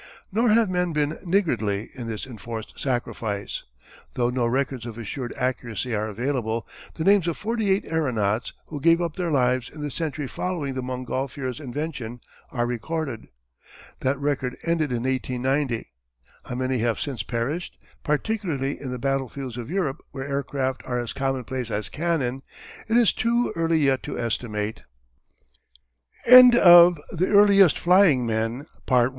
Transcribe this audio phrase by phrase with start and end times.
[0.31, 3.65] Nor have men been niggardly in this enforced sacrifice.
[4.15, 8.81] Though no records of assured accuracy are available, the names of forty eight aeronauts who
[8.81, 12.19] gave up their lives in the century following the Montgolfiers' invention
[12.51, 13.27] are recorded.
[13.99, 15.91] That record ended in 1890.
[16.45, 21.13] How many have since perished, particularly on the battlefields of Europe where aircraft are as
[21.13, 22.41] commonplace as cannon,
[22.87, 24.81] it is too early yet to estimate.
[26.25, 26.59] [Illustration:
[27.05, 29.09] Montgolfier's Passenger Balloon.